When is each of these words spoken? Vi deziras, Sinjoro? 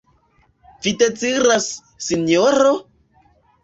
Vi 0.85 0.93
deziras, 1.03 1.69
Sinjoro? 2.09 2.77